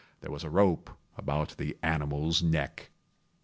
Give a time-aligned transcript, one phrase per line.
[0.21, 2.89] There was a rope about the animal's neck.